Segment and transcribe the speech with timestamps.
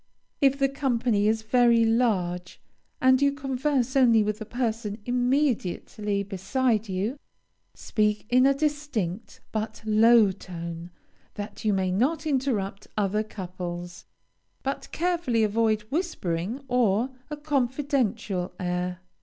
[0.41, 2.59] If the company is very large,
[2.99, 7.19] and you converse only with the person immediately beside you,
[7.75, 10.89] speak in a distinct, but low tone,
[11.35, 14.05] that you may not interrupt other couples,
[14.63, 19.01] but carefully avoid whispering or a confidential air.